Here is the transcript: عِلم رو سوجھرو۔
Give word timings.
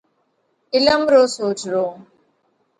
عِلم 0.73 1.01
رو 1.11 1.21
سوجھرو۔ 1.35 1.85